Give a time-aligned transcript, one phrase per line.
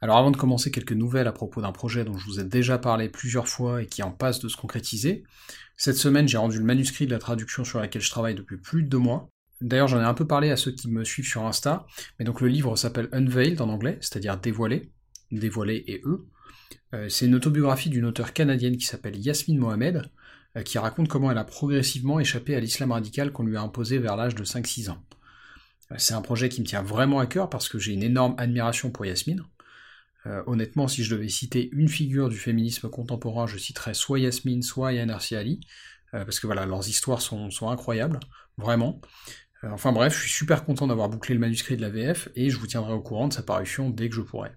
[0.00, 2.78] Alors avant de commencer quelques nouvelles à propos d'un projet dont je vous ai déjà
[2.78, 5.24] parlé plusieurs fois et qui en passe de se concrétiser,
[5.76, 8.82] cette semaine j'ai rendu le manuscrit de la traduction sur laquelle je travaille depuis plus
[8.82, 9.30] de deux mois.
[9.60, 11.86] D'ailleurs j'en ai un peu parlé à ceux qui me suivent sur Insta,
[12.18, 14.90] mais donc le livre s'appelle Unveiled en anglais, c'est-à-dire dévoilé,
[15.30, 16.26] dévoilé et eux.
[16.94, 20.10] Euh, c'est une autobiographie d'une auteure canadienne qui s'appelle Yasmine Mohamed,
[20.56, 23.98] euh, qui raconte comment elle a progressivement échappé à l'islam radical qu'on lui a imposé
[23.98, 25.02] vers l'âge de 5-6 ans.
[25.90, 28.34] Euh, c'est un projet qui me tient vraiment à cœur parce que j'ai une énorme
[28.38, 29.42] admiration pour Yasmine.
[30.26, 34.62] Euh, honnêtement, si je devais citer une figure du féminisme contemporain, je citerais soit Yasmine,
[34.62, 35.60] soit Yann Ali,
[36.14, 38.20] euh, parce que voilà, leurs histoires sont, incroyables,
[38.56, 39.00] vraiment.
[39.64, 42.48] Euh, enfin bref, je suis super content d'avoir bouclé le manuscrit de la VF, et
[42.48, 44.50] je vous tiendrai au courant de sa parution dès que je pourrai.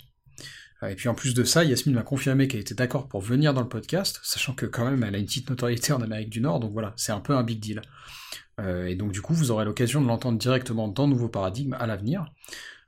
[0.88, 3.62] Et puis en plus de ça, Yasmine m'a confirmé qu'elle était d'accord pour venir dans
[3.62, 6.60] le podcast, sachant que quand même elle a une petite notoriété en Amérique du Nord,
[6.60, 7.82] donc voilà, c'est un peu un big deal.
[8.62, 12.28] et donc du coup, vous aurez l'occasion de l'entendre directement dans Nouveau Paradigme à l'avenir.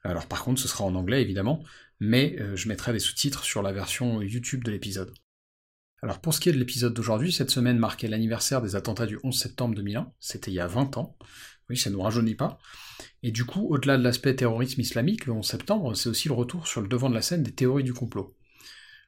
[0.04, 1.64] Alors par contre, ce sera en anglais évidemment,
[2.00, 5.14] mais euh, je mettrai des sous-titres sur la version YouTube de l'épisode.
[6.02, 9.20] Alors pour ce qui est de l'épisode d'aujourd'hui, cette semaine marquait l'anniversaire des attentats du
[9.24, 11.18] 11 septembre 2001, c'était il y a 20 ans,
[11.70, 12.58] oui ça nous rajeunit pas,
[13.22, 16.68] et du coup au-delà de l'aspect terrorisme islamique, le 11 septembre, c'est aussi le retour
[16.68, 18.34] sur le devant de la scène des théories du complot.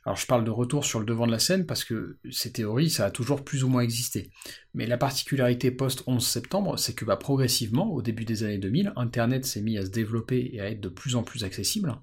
[0.03, 2.89] Alors je parle de retour sur le devant de la scène parce que ces théories,
[2.89, 4.31] ça a toujours plus ou moins existé.
[4.73, 9.45] Mais la particularité post-11 septembre, c'est que bah, progressivement, au début des années 2000, Internet
[9.45, 11.95] s'est mis à se développer et à être de plus en plus accessible,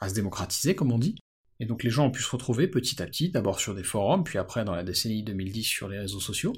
[0.00, 1.16] à se démocratiser comme on dit.
[1.60, 4.24] Et donc les gens ont pu se retrouver petit à petit, d'abord sur des forums,
[4.24, 6.54] puis après dans la décennie 2010 sur les réseaux sociaux.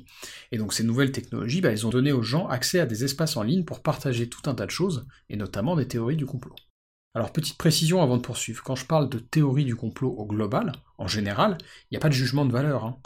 [0.52, 3.36] Et donc ces nouvelles technologies, bah, elles ont donné aux gens accès à des espaces
[3.36, 6.54] en ligne pour partager tout un tas de choses, et notamment des théories du complot.
[7.14, 10.72] Alors petite précision avant de poursuivre, quand je parle de théorie du complot au global,
[10.98, 12.84] en général, il n'y a pas de jugement de valeur.
[12.84, 12.98] Hein.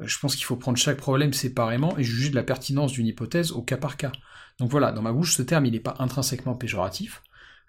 [0.00, 3.06] Euh, je pense qu'il faut prendre chaque problème séparément et juger de la pertinence d'une
[3.06, 4.12] hypothèse au cas par cas.
[4.58, 7.22] Donc voilà, dans ma bouche, ce terme, il n'est pas intrinsèquement péjoratif.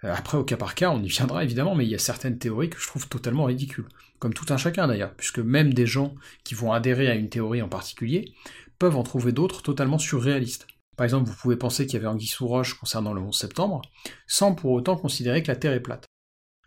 [0.05, 2.37] Euh, après, au cas par cas, on y viendra évidemment, mais il y a certaines
[2.39, 3.87] théories que je trouve totalement ridicules.
[4.19, 7.61] Comme tout un chacun d'ailleurs, puisque même des gens qui vont adhérer à une théorie
[7.61, 8.33] en particulier
[8.79, 10.67] peuvent en trouver d'autres totalement surréalistes.
[11.01, 13.81] Par exemple, vous pouvez penser qu'il y avait Anguille sous roche concernant le 11 septembre,
[14.27, 16.05] sans pour autant considérer que la Terre est plate.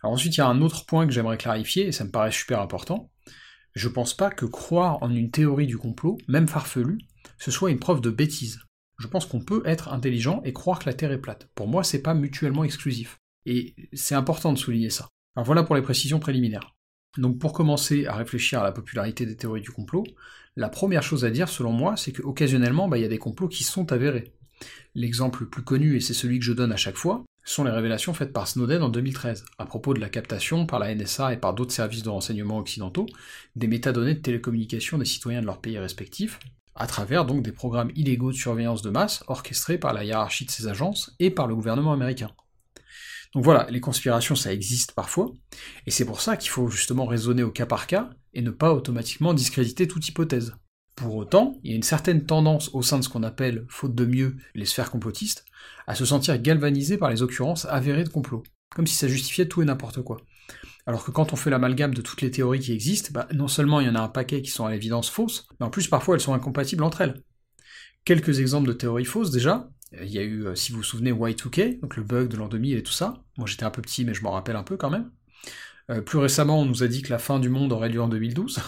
[0.03, 2.33] Alors ensuite, il y a un autre point que j'aimerais clarifier, et ça me paraît
[2.33, 3.13] super important.
[3.75, 6.99] Je pense pas que croire en une théorie du complot, même farfelue,
[7.39, 8.59] ce soit une preuve de bêtise.
[8.99, 11.49] Je pense qu'on peut être intelligent et croire que la Terre est plate.
[11.55, 13.21] Pour moi, c'est pas mutuellement exclusif.
[13.47, 15.11] Et c'est important de souligner ça.
[15.37, 16.74] Alors voilà pour les précisions préliminaires.
[17.19, 20.05] Donc pour commencer à réfléchir à la popularité des théories du complot,
[20.57, 23.49] la première chose à dire selon moi, c'est qu'occasionnellement, bah, il y a des complots
[23.49, 24.33] qui sont avérés.
[24.95, 27.71] L'exemple le plus connu, et c'est celui que je donne à chaque fois, sont les
[27.71, 31.37] révélations faites par Snowden en 2013, à propos de la captation par la NSA et
[31.37, 33.07] par d'autres services de renseignement occidentaux
[33.55, 36.39] des métadonnées de télécommunication des citoyens de leurs pays respectifs,
[36.75, 40.51] à travers donc des programmes illégaux de surveillance de masse orchestrés par la hiérarchie de
[40.51, 42.31] ces agences et par le gouvernement américain.
[43.35, 45.33] Donc voilà, les conspirations, ça existe parfois,
[45.87, 48.73] et c'est pour ça qu'il faut justement raisonner au cas par cas, et ne pas
[48.73, 50.55] automatiquement discréditer toute hypothèse.
[50.95, 53.95] Pour autant, il y a une certaine tendance au sein de ce qu'on appelle, faute
[53.95, 55.45] de mieux, les sphères complotistes,
[55.89, 59.63] à se sentir galvanisés par les occurrences avérées de complot, comme si ça justifiait tout
[59.63, 60.19] et n'importe quoi.
[60.87, 63.81] Alors que quand on fait l'amalgame de toutes les théories qui existent, bah, non seulement
[63.81, 66.15] il y en a un paquet qui sont à l'évidence fausses, mais en plus parfois
[66.15, 67.23] elles sont incompatibles entre elles.
[68.05, 69.69] Quelques exemples de théories fausses déjà,
[70.03, 72.49] il y a eu, euh, si vous vous souvenez, Y2K, donc le bug de l'an
[72.49, 73.23] 2000 et tout ça.
[73.37, 75.11] Moi j'étais un peu petit, mais je m'en rappelle un peu quand même.
[75.91, 78.09] Euh, plus récemment, on nous a dit que la fin du monde aurait lieu en
[78.09, 78.61] 2012.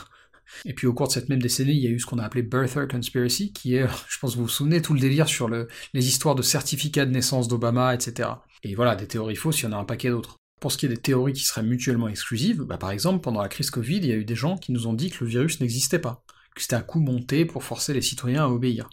[0.64, 2.24] Et puis au cours de cette même décennie, il y a eu ce qu'on a
[2.24, 5.48] appelé Birther Conspiracy, qui est, je pense que vous vous souvenez, tout le délire sur
[5.48, 8.28] le, les histoires de certificats de naissance d'Obama, etc.
[8.62, 10.36] Et voilà, des théories fausses, il y en a un paquet d'autres.
[10.60, 13.48] Pour ce qui est des théories qui seraient mutuellement exclusives, bah par exemple, pendant la
[13.48, 15.60] crise Covid, il y a eu des gens qui nous ont dit que le virus
[15.60, 16.22] n'existait pas,
[16.54, 18.88] que c'était un coup monté pour forcer les citoyens à obéir.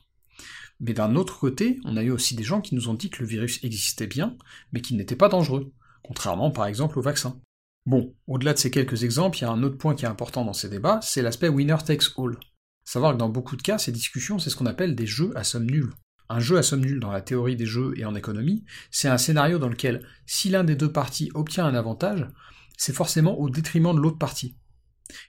[0.86, 3.24] Mais d'un autre côté, on a eu aussi des gens qui nous ont dit que
[3.24, 4.36] le virus existait bien,
[4.74, 5.72] mais qu'il n'était pas dangereux,
[6.04, 7.40] contrairement par exemple au vaccin.
[7.86, 10.44] Bon, au-delà de ces quelques exemples, il y a un autre point qui est important
[10.44, 12.38] dans ces débats, c'est l'aspect winner takes all.
[12.84, 15.46] Savoir que dans beaucoup de cas, ces discussions, c'est ce qu'on appelle des jeux à
[15.46, 15.94] somme nulle.
[16.28, 19.18] Un jeu à somme nulle dans la théorie des jeux et en économie, c'est un
[19.18, 22.28] scénario dans lequel, si l'un des deux parties obtient un avantage,
[22.78, 24.58] c'est forcément au détriment de l'autre partie.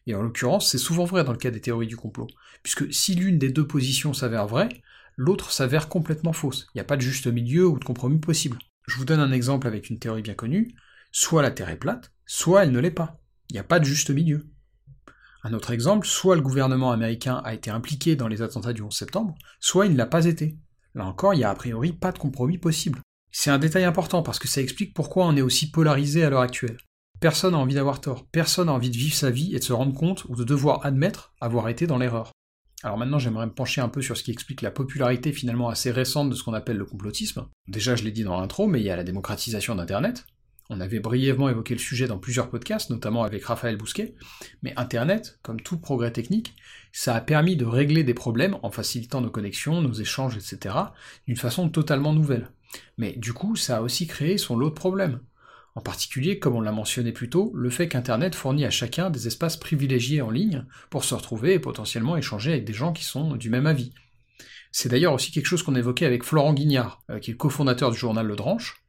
[0.09, 2.27] Et en l'occurrence, c'est souvent vrai dans le cas des théories du complot,
[2.65, 4.69] puisque si l'une des deux positions s'avère vraie,
[5.17, 6.67] l'autre s'avère complètement fausse.
[6.75, 8.59] Il n'y a pas de juste milieu ou de compromis possible.
[8.87, 10.75] Je vous donne un exemple avec une théorie bien connue.
[11.13, 13.21] Soit la Terre est plate, soit elle ne l'est pas.
[13.51, 14.47] Il n'y a pas de juste milieu.
[15.43, 18.95] Un autre exemple, soit le gouvernement américain a été impliqué dans les attentats du 11
[18.95, 20.57] septembre, soit il ne l'a pas été.
[20.95, 23.01] Là encore, il n'y a a priori pas de compromis possible.
[23.31, 26.41] C'est un détail important parce que ça explique pourquoi on est aussi polarisé à l'heure
[26.41, 26.79] actuelle.
[27.21, 29.73] Personne n'a envie d'avoir tort, personne n'a envie de vivre sa vie et de se
[29.73, 32.33] rendre compte ou de devoir admettre avoir été dans l'erreur.
[32.85, 35.91] Alors maintenant, j'aimerais me pencher un peu sur ce qui explique la popularité finalement assez
[35.91, 37.47] récente de ce qu'on appelle le complotisme.
[37.67, 40.27] Déjà, je l'ai dit dans l'intro, mais il y a la démocratisation d'Internet.
[40.69, 44.15] On avait brièvement évoqué le sujet dans plusieurs podcasts, notamment avec Raphaël Bousquet,
[44.63, 46.55] mais Internet, comme tout progrès technique,
[46.93, 50.77] ça a permis de régler des problèmes en facilitant nos connexions, nos échanges, etc.,
[51.27, 52.51] d'une façon totalement nouvelle.
[52.99, 55.21] Mais du coup, ça a aussi créé son lot de problèmes.
[55.77, 59.27] En particulier, comme on l'a mentionné plus tôt, le fait qu'Internet fournit à chacun des
[59.27, 63.37] espaces privilégiés en ligne pour se retrouver et potentiellement échanger avec des gens qui sont
[63.37, 63.93] du même avis.
[64.71, 67.91] C'est d'ailleurs aussi quelque chose qu'on évoquait avec Florent Guignard, euh, qui est le cofondateur
[67.91, 68.85] du journal Le Dranche,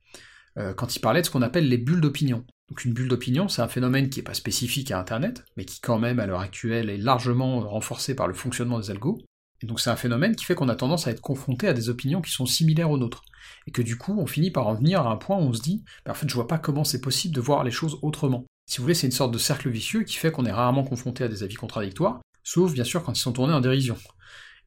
[0.58, 2.46] euh, quand il parlait de ce qu'on appelle les bulles d'opinion.
[2.70, 5.82] Donc une bulle d'opinion, c'est un phénomène qui n'est pas spécifique à Internet, mais qui
[5.82, 9.20] quand même à l'heure actuelle est largement renforcé par le fonctionnement des algos.
[9.66, 12.22] Donc c'est un phénomène qui fait qu'on a tendance à être confronté à des opinions
[12.22, 13.24] qui sont similaires aux nôtres.
[13.68, 15.62] Et que du coup, on finit par en venir à un point où on se
[15.62, 18.46] dit, bah, en fait, je vois pas comment c'est possible de voir les choses autrement.
[18.68, 21.24] Si vous voulez, c'est une sorte de cercle vicieux qui fait qu'on est rarement confronté
[21.24, 23.98] à des avis contradictoires, sauf bien sûr quand ils sont tournés en dérision.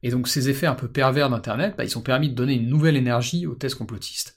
[0.03, 2.69] Et donc ces effets un peu pervers d'Internet, bah, ils ont permis de donner une
[2.69, 4.35] nouvelle énergie aux thèses complotistes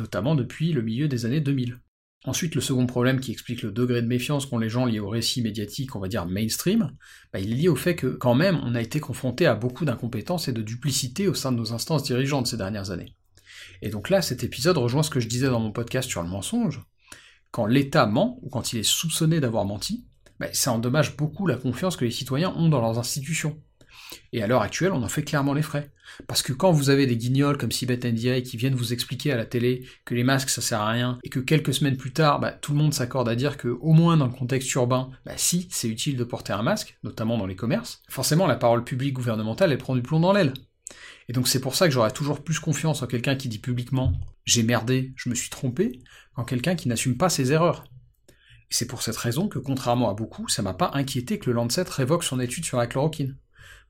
[0.00, 1.78] notamment depuis le milieu des années 2000.
[2.24, 5.08] Ensuite, le second problème qui explique le degré de méfiance qu'ont les gens liés au
[5.08, 6.92] récit médiatique, on va dire mainstream,
[7.32, 9.86] bah, il est lié au fait que, quand même, on a été confronté à beaucoup
[9.86, 13.16] d'incompétences et de duplicité au sein de nos instances dirigeantes ces dernières années.
[13.80, 16.28] Et donc là, cet épisode rejoint ce que je disais dans mon podcast sur le
[16.28, 16.82] mensonge.
[17.52, 20.06] Quand l'État ment, ou quand il est soupçonné d'avoir menti,
[20.38, 23.62] bah, ça endommage beaucoup la confiance que les citoyens ont dans leurs institutions.
[24.32, 25.90] Et à l'heure actuelle, on en fait clairement les frais.
[26.26, 29.36] Parce que quand vous avez des guignols comme Sibeth Ndiaye qui viennent vous expliquer à
[29.36, 32.40] la télé que les masques ça sert à rien, et que quelques semaines plus tard,
[32.40, 35.32] bah, tout le monde s'accorde à dire que, au moins dans le contexte urbain, bah
[35.36, 39.14] si, c'est utile de porter un masque, notamment dans les commerces, forcément la parole publique
[39.14, 40.54] gouvernementale, elle prend du plomb dans l'aile.
[41.28, 44.12] Et donc c'est pour ça que j'aurais toujours plus confiance en quelqu'un qui dit publiquement
[44.44, 46.00] j'ai merdé, je me suis trompé,
[46.34, 47.84] qu'en quelqu'un qui n'assume pas ses erreurs.
[48.70, 51.54] Et c'est pour cette raison que, contrairement à beaucoup, ça m'a pas inquiété que le
[51.54, 53.36] Lancet révoque son étude sur la chloroquine.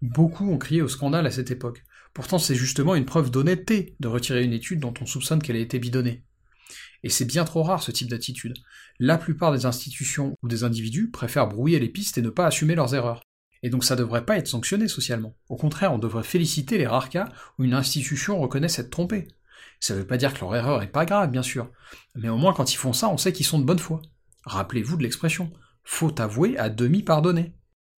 [0.03, 1.85] Beaucoup ont crié au scandale à cette époque.
[2.15, 5.61] Pourtant, c'est justement une preuve d'honnêteté de retirer une étude dont on soupçonne qu'elle a
[5.61, 6.25] été bidonnée.
[7.03, 8.55] Et c'est bien trop rare ce type d'attitude.
[8.99, 12.75] La plupart des institutions ou des individus préfèrent brouiller les pistes et ne pas assumer
[12.75, 13.23] leurs erreurs.
[13.63, 15.35] Et donc ça devrait pas être sanctionné socialement.
[15.49, 17.29] Au contraire, on devrait féliciter les rares cas
[17.59, 19.29] où une institution reconnaît s'être trompée.
[19.81, 21.71] Ça veut pas dire que leur erreur est pas grave, bien sûr.
[22.15, 24.03] Mais au moins quand ils font ça, on sait qu'ils sont de bonne foi.
[24.45, 25.53] Rappelez-vous de l'expression.
[25.85, 27.55] Faut avouer à demi pardonner.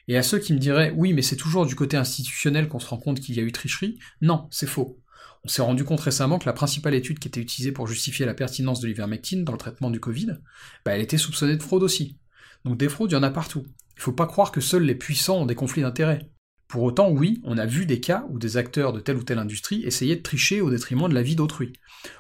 [0.09, 2.89] Et à ceux qui me diraient oui, mais c'est toujours du côté institutionnel qu'on se
[2.89, 4.99] rend compte qu'il y a eu tricherie, non, c'est faux.
[5.45, 8.35] On s'est rendu compte récemment que la principale étude qui était utilisée pour justifier la
[8.35, 10.39] pertinence de l'ivermectine dans le traitement du Covid,
[10.85, 12.19] bah, elle était soupçonnée de fraude aussi.
[12.65, 13.67] Donc des fraudes, il y en a partout.
[13.97, 16.31] Il faut pas croire que seuls les puissants ont des conflits d'intérêts.
[16.69, 19.39] Pour autant, oui, on a vu des cas où des acteurs de telle ou telle
[19.39, 21.73] industrie essayaient de tricher au détriment de la vie d'autrui.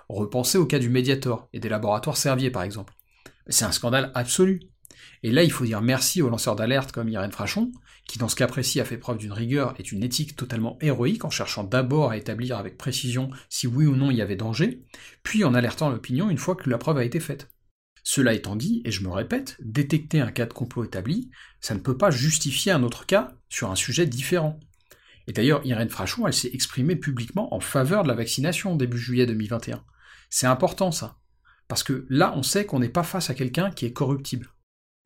[0.09, 2.93] Repensez au cas du Mediator et des laboratoires Servier par exemple.
[3.47, 4.61] C'est un scandale absolu.
[5.23, 7.71] Et là, il faut dire merci aux lanceurs d'alerte comme Irène Frachon,
[8.09, 11.25] qui dans ce cas précis a fait preuve d'une rigueur et d'une éthique totalement héroïque
[11.25, 14.83] en cherchant d'abord à établir avec précision si oui ou non il y avait danger,
[15.23, 17.49] puis en alertant l'opinion une fois que la preuve a été faite.
[18.05, 21.31] Cela étant dit, et je me répète, détecter un cas de complot établi,
[21.61, 24.59] ça ne peut pas justifier un autre cas sur un sujet différent.
[25.29, 29.27] Et d'ailleurs, Irène Frachon, elle s'est exprimée publiquement en faveur de la vaccination début juillet
[29.27, 29.85] 2021.
[30.31, 31.19] C'est important ça.
[31.69, 34.52] Parce que là, on sait qu'on n'est pas face à quelqu'un qui est corruptible.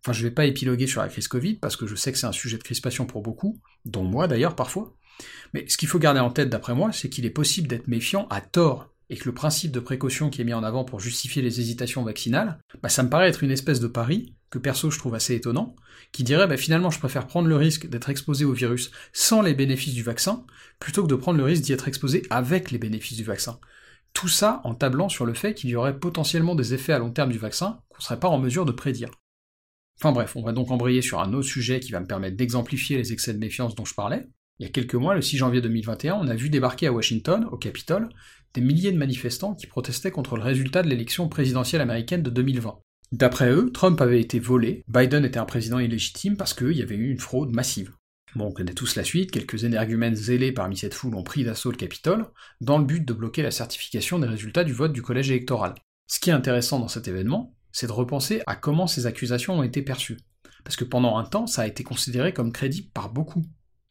[0.07, 2.29] Enfin, je vais pas épiloguer sur la crise Covid, parce que je sais que c'est
[2.29, 4.95] un sujet de crispation pour beaucoup, dont moi d'ailleurs parfois.
[5.53, 8.29] Mais ce qu'il faut garder en tête d'après moi, c'est qu'il est possible d'être méfiant
[8.31, 11.43] à tort, et que le principe de précaution qui est mis en avant pour justifier
[11.43, 14.99] les hésitations vaccinales, bah, ça me paraît être une espèce de pari, que perso je
[15.01, 15.75] trouve assez étonnant,
[16.13, 19.55] qui dirait bah, finalement je préfère prendre le risque d'être exposé au virus sans les
[19.55, 20.47] bénéfices du vaccin,
[20.79, 23.59] plutôt que de prendre le risque d'y être exposé avec les bénéfices du vaccin.
[24.13, 27.11] Tout ça en tablant sur le fait qu'il y aurait potentiellement des effets à long
[27.11, 29.11] terme du vaccin qu'on ne serait pas en mesure de prédire.
[29.99, 32.99] Enfin bref, on va donc embrayer sur un autre sujet qui va me permettre d'exemplifier
[32.99, 34.27] les excès de méfiance dont je parlais.
[34.59, 37.47] Il y a quelques mois, le 6 janvier 2021, on a vu débarquer à Washington,
[37.51, 38.09] au Capitole,
[38.55, 42.79] des milliers de manifestants qui protestaient contre le résultat de l'élection présidentielle américaine de 2020.
[43.13, 46.97] D'après eux, Trump avait été volé, Biden était un président illégitime parce qu'il y avait
[46.97, 47.93] eu une fraude massive.
[48.35, 51.71] Bon, on connaît tous la suite, quelques énergumènes zélés parmi cette foule ont pris d'assaut
[51.71, 52.27] le Capitole,
[52.61, 55.75] dans le but de bloquer la certification des résultats du vote du collège électoral.
[56.07, 59.63] Ce qui est intéressant dans cet événement, c'est de repenser à comment ces accusations ont
[59.63, 60.17] été perçues.
[60.65, 63.45] Parce que pendant un temps, ça a été considéré comme crédible par beaucoup.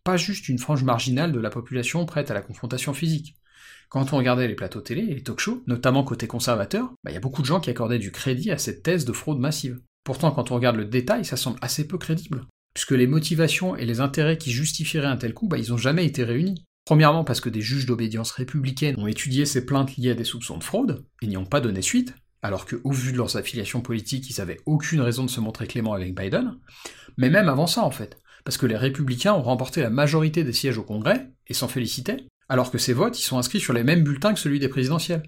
[0.03, 3.35] Pas juste une frange marginale de la population prête à la confrontation physique.
[3.89, 7.15] Quand on regardait les plateaux télé et les talk-shows, notamment côté conservateur, il bah, y
[7.15, 9.79] a beaucoup de gens qui accordaient du crédit à cette thèse de fraude massive.
[10.03, 12.47] Pourtant, quand on regarde le détail, ça semble assez peu crédible.
[12.73, 16.07] puisque les motivations et les intérêts qui justifieraient un tel coup, bah, ils n'ont jamais
[16.07, 16.65] été réunis.
[16.85, 20.57] Premièrement parce que des juges d'obédience républicaine ont étudié ces plaintes liées à des soupçons
[20.57, 22.15] de fraude, et n'y ont pas donné suite,
[22.45, 25.93] alors qu'au vu de leurs affiliations politiques, ils avaient aucune raison de se montrer clément
[25.93, 26.57] avec Biden,
[27.17, 30.53] mais même avant ça en fait, parce que les républicains ont remporté la majorité des
[30.53, 33.83] sièges au Congrès, et s'en félicitaient, alors que ces votes, ils sont inscrits sur les
[33.83, 35.23] mêmes bulletins que celui des présidentielles.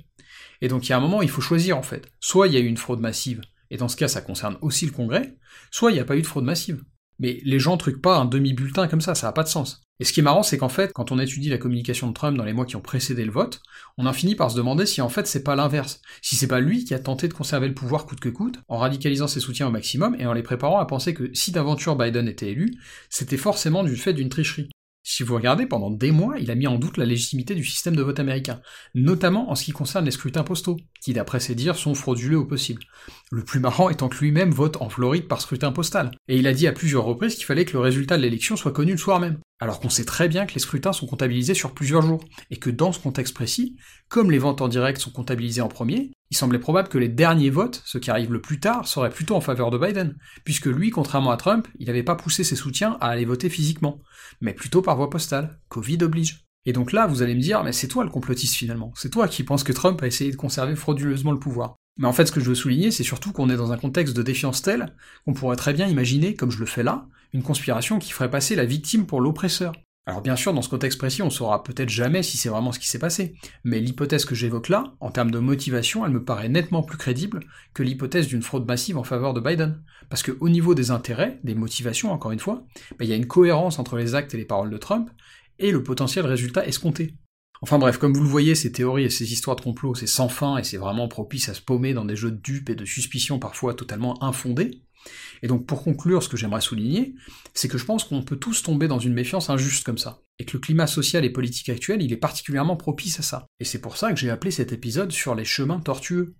[0.62, 2.12] Et donc il y a un moment, il faut choisir en fait.
[2.20, 4.86] Soit il y a eu une fraude massive, et dans ce cas ça concerne aussi
[4.86, 5.36] le Congrès,
[5.72, 6.84] soit il n'y a pas eu de fraude massive.
[7.18, 9.82] Mais les gens truquent pas un demi-bulletin comme ça, ça n'a pas de sens.
[10.00, 12.38] Et ce qui est marrant, c'est qu'en fait, quand on étudie la communication de Trump
[12.38, 13.62] dans les mois qui ont précédé le vote,
[13.98, 16.02] on en finit par se demander si en fait c'est pas l'inverse.
[16.22, 18.78] Si c'est pas lui qui a tenté de conserver le pouvoir coûte que coûte, en
[18.78, 22.28] radicalisant ses soutiens au maximum et en les préparant à penser que si d'aventure Biden
[22.28, 22.76] était élu,
[23.10, 24.70] c'était forcément du fait d'une tricherie.
[25.10, 27.96] Si vous regardez, pendant des mois, il a mis en doute la légitimité du système
[27.96, 28.60] de vote américain,
[28.94, 32.44] notamment en ce qui concerne les scrutins postaux, qui d'après ses dires sont frauduleux au
[32.44, 32.84] possible.
[33.32, 36.54] Le plus marrant étant que lui-même vote en Floride par scrutin postal, et il a
[36.54, 39.22] dit à plusieurs reprises qu'il fallait que le résultat de l'élection soit connu le soir
[39.22, 39.40] même.
[39.62, 42.70] Alors qu'on sait très bien que les scrutins sont comptabilisés sur plusieurs jours, et que
[42.70, 43.78] dans ce contexte précis,
[44.10, 47.50] comme les ventes en direct sont comptabilisées en premier, il semblait probable que les derniers
[47.50, 50.90] votes, ceux qui arrivent le plus tard, seraient plutôt en faveur de Biden, puisque lui,
[50.90, 54.02] contrairement à Trump, il n'avait pas poussé ses soutiens à aller voter physiquement,
[54.42, 55.60] mais plutôt par voie postale.
[55.70, 56.46] Covid oblige.
[56.66, 59.28] Et donc là, vous allez me dire, mais c'est toi le complotiste finalement, c'est toi
[59.28, 61.76] qui penses que Trump a essayé de conserver frauduleusement le pouvoir.
[61.98, 64.16] Mais en fait, ce que je veux souligner, c'est surtout qu'on est dans un contexte
[64.16, 64.94] de défiance tel
[65.26, 68.56] qu'on pourrait très bien imaginer, comme je le fais là, une conspiration qui ferait passer
[68.56, 69.74] la victime pour l'oppresseur.
[70.08, 72.80] Alors bien sûr, dans ce contexte précis, on saura peut-être jamais si c'est vraiment ce
[72.80, 73.36] qui s'est passé,
[73.66, 77.42] mais l'hypothèse que j'évoque là, en termes de motivation, elle me paraît nettement plus crédible
[77.74, 79.84] que l'hypothèse d'une fraude massive en faveur de Biden.
[80.10, 83.28] Parce qu'au niveau des intérêts, des motivations, encore une fois, bah, il y a une
[83.28, 85.10] cohérence entre les actes et les paroles de Trump,
[85.60, 87.16] et le potentiel résultat escompté.
[87.62, 90.30] Enfin bref, comme vous le voyez, ces théories et ces histoires de complot, c'est sans
[90.30, 92.86] fin et c'est vraiment propice à se paumer dans des jeux de dupes et de
[92.86, 94.84] suspicions parfois totalement infondées.
[95.42, 97.16] Et donc pour conclure, ce que j'aimerais souligner,
[97.54, 100.46] c'est que je pense qu'on peut tous tomber dans une méfiance injuste comme ça, et
[100.46, 103.48] que le climat social et politique actuel, il est particulièrement propice à ça.
[103.60, 106.36] Et c'est pour ça que j'ai appelé cet épisode sur les chemins tortueux.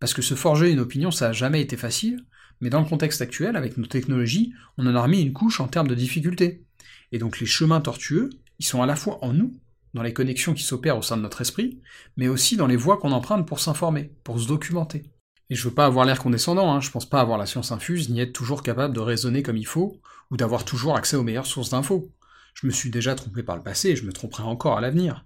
[0.00, 2.24] Parce que se forger une opinion, ça a jamais été facile,
[2.60, 5.68] mais dans le contexte actuel, avec nos technologies, on en a remis une couche en
[5.68, 6.64] termes de difficultés.
[7.12, 9.52] Et donc les chemins tortueux, ils sont à la fois en nous,
[9.94, 11.80] dans les connexions qui s'opèrent au sein de notre esprit,
[12.16, 15.04] mais aussi dans les voies qu'on emprunte pour s'informer, pour se documenter.
[15.50, 18.10] Et je veux pas avoir l'air condescendant, hein, je pense pas avoir la science infuse,
[18.10, 20.00] ni être toujours capable de raisonner comme il faut,
[20.30, 22.12] ou d'avoir toujours accès aux meilleures sources d'infos.
[22.54, 25.24] Je me suis déjà trompé par le passé, et je me tromperai encore à l'avenir.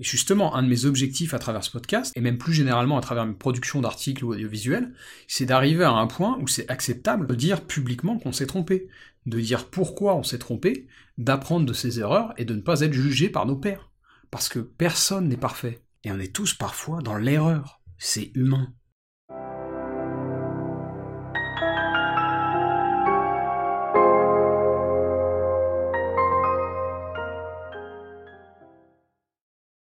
[0.00, 3.02] Et justement, un de mes objectifs à travers ce podcast, et même plus généralement à
[3.02, 4.92] travers mes productions d'articles ou audiovisuels,
[5.28, 8.88] c'est d'arriver à un point où c'est acceptable de dire publiquement qu'on s'est trompé,
[9.26, 12.94] de dire pourquoi on s'est trompé, d'apprendre de ses erreurs et de ne pas être
[12.94, 13.90] jugé par nos pairs.
[14.30, 15.84] Parce que personne n'est parfait.
[16.04, 17.82] Et on est tous parfois dans l'erreur.
[17.98, 18.72] C'est humain.